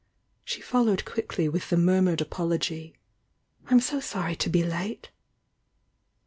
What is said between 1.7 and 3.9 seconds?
murmured apology: "I'm